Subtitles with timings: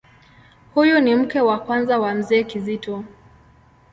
[0.73, 3.03] Huyu ni mke wa kwanza wa Mzee Kizito.